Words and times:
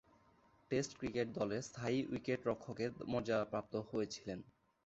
Test 0.71 0.91
ক্রিকেটে 0.99 1.33
দলের 1.37 1.61
স্থায়ী 1.69 1.99
উইকেট-রক্ষকের 2.11 2.91
মর্যাদাপ্রাপ্ত 3.11 3.73
হয়েছিলেন। 3.89 4.39